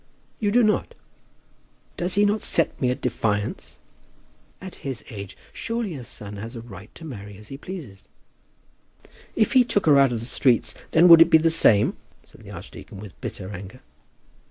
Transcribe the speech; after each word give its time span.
"You 0.39 0.49
do 0.49 0.63
not? 0.63 0.95
Does 1.95 2.15
he 2.15 2.25
not 2.25 2.41
set 2.41 2.81
me 2.81 2.89
at 2.89 3.01
defiance?" 3.01 3.77
"At 4.59 4.73
his 4.81 5.05
age 5.11 5.37
surely 5.53 5.93
a 5.93 6.03
son 6.03 6.37
has 6.37 6.55
a 6.55 6.61
right 6.61 6.89
to 6.95 7.05
marry 7.05 7.37
as 7.37 7.49
he 7.49 7.57
pleases." 7.59 8.07
"If 9.35 9.53
he 9.53 9.63
took 9.63 9.85
her 9.85 9.99
out 9.99 10.11
of 10.11 10.19
the 10.19 10.25
streets, 10.25 10.73
then 10.89 11.03
it 11.03 11.07
would 11.09 11.29
be 11.29 11.37
the 11.37 11.51
same?" 11.51 11.97
said 12.25 12.41
the 12.41 12.49
archdeacon 12.49 12.97
with 12.97 13.21
bitter 13.21 13.51
anger. 13.51 13.81